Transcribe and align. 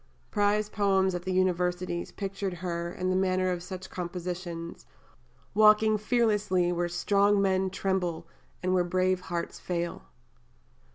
Prize 0.31 0.67
poems 0.67 1.13
at 1.13 1.25
the 1.25 1.31
universities 1.31 2.11
pictured 2.11 2.55
her, 2.55 2.91
in 2.91 3.11
the 3.11 3.15
manner 3.15 3.51
of 3.51 3.61
such 3.61 3.91
compositions, 3.91 4.87
walking 5.53 5.95
fearlessly 5.95 6.71
Where 6.71 6.89
strong 6.89 7.39
men 7.39 7.69
tremble 7.69 8.27
and 8.63 8.73
where 8.73 8.83
brave 8.83 9.19
hearts 9.21 9.59
fail. 9.59 10.05